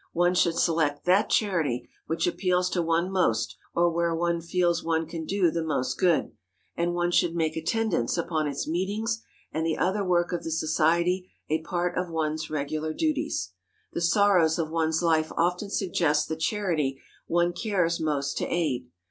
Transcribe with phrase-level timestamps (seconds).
[0.13, 5.05] One should select that charity which appeals to one most or where one feels one
[5.05, 6.31] can do the most good,
[6.75, 11.29] and one should make attendance upon its meetings and the other work of the society
[11.51, 13.51] a part of one's regular duties.
[13.93, 18.89] The sorrows of one's life often suggest the charity one cares most to aid.